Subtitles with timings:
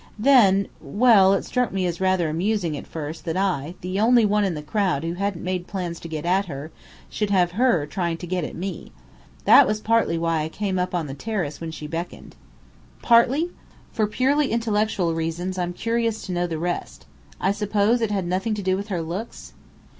[0.17, 4.43] Then well, it struck me as rather amusing at first that I, the only one
[4.43, 6.71] in the crowd who hadn't made plans to get at her,
[7.07, 8.91] should have her trying to get at me.
[9.45, 12.35] That was partly why I came up on the terrace when she beckoned."
[13.03, 13.51] "Partly?
[13.91, 17.05] For purely intellectual reasons I'm curious to know the rest.
[17.39, 19.53] I suppose it had nothing to do with her looks?"